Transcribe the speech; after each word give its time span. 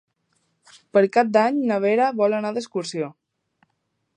Per 0.97 1.03
Cap 1.17 1.29
d'Any 1.37 1.59
na 1.71 1.77
Vera 1.83 2.07
vol 2.23 2.37
anar 2.39 2.53
d'excursió. 2.57 3.11